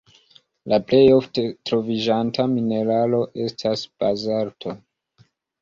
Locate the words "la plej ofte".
0.71-1.43